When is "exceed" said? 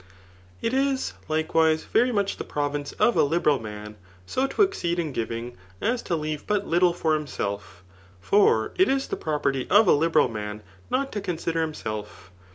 4.63-4.97